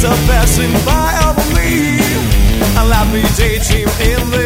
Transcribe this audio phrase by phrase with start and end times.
[0.00, 2.00] clouds are passing by over me.
[2.78, 4.39] Allow me daydream in the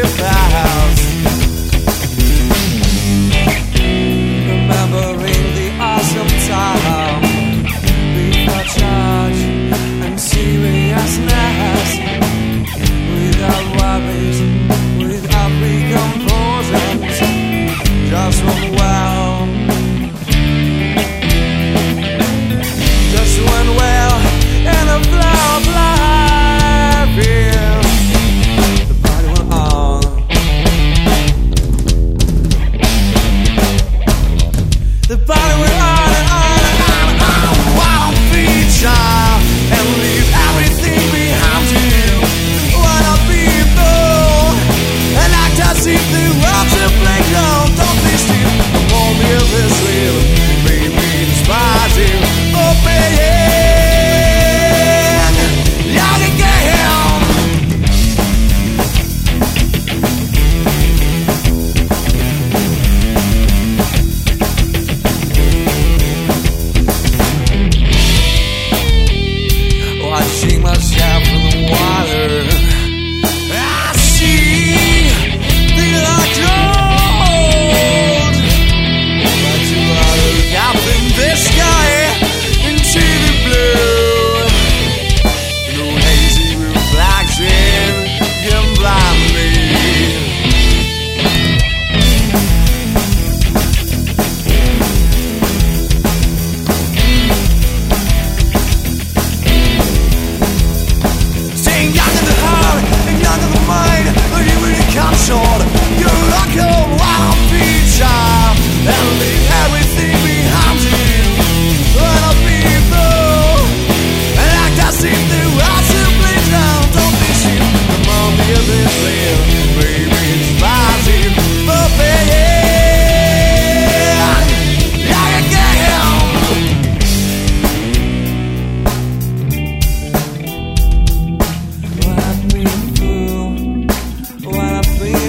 [35.07, 35.54] The bottom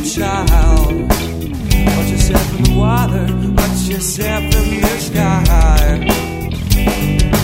[0.06, 1.10] child.
[1.10, 7.34] Watch yourself in the water, watch yourself in the sky.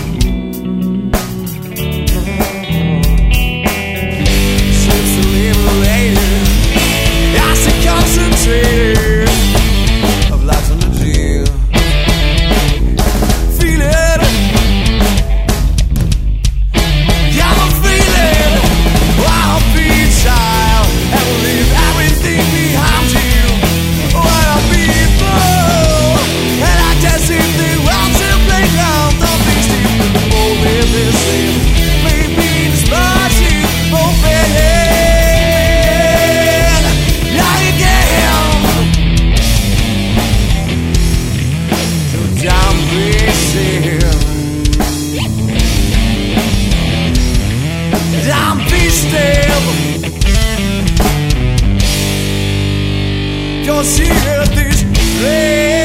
[53.84, 54.84] hear this
[55.18, 55.81] play.